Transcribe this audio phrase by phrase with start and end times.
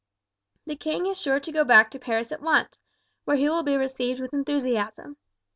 [0.65, 2.79] The king is sure to go back to Paris at once,
[3.25, 5.17] where he will be received with enthusiasm.